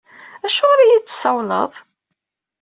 Acuɣer 0.45 0.79
i 0.81 0.85
iyi-d-tessawleḍ? 0.85 1.73